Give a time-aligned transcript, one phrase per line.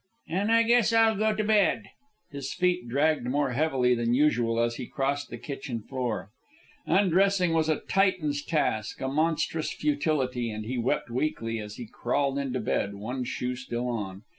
[0.27, 1.91] "An' I guess I'll go to bed."
[2.31, 6.31] His feet dragged more heavily than usual as he crossed the kitchen floor.
[6.87, 12.39] Undressing was a Titan's task, a monstrous futility, and he wept weakly as he crawled
[12.39, 14.23] into bed, one shoe still on.